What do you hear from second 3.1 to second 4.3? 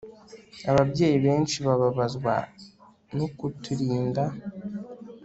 nukutirinda